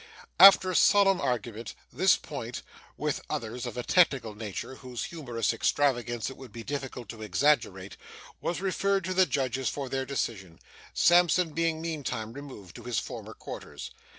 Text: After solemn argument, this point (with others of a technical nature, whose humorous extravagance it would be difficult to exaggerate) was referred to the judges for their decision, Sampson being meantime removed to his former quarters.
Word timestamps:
After 0.39 0.73
solemn 0.73 1.21
argument, 1.21 1.75
this 1.93 2.17
point 2.17 2.63
(with 2.97 3.21
others 3.29 3.67
of 3.67 3.77
a 3.77 3.83
technical 3.83 4.33
nature, 4.33 4.77
whose 4.77 5.03
humorous 5.03 5.53
extravagance 5.53 6.27
it 6.27 6.37
would 6.37 6.51
be 6.51 6.63
difficult 6.63 7.07
to 7.09 7.21
exaggerate) 7.21 7.97
was 8.41 8.61
referred 8.61 9.03
to 9.03 9.13
the 9.13 9.27
judges 9.27 9.69
for 9.69 9.89
their 9.89 10.07
decision, 10.07 10.57
Sampson 10.95 11.51
being 11.53 11.81
meantime 11.81 12.33
removed 12.33 12.75
to 12.77 12.83
his 12.85 12.97
former 12.97 13.35
quarters. 13.35 13.91